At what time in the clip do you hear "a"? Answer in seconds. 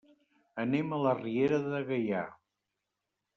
0.95-0.99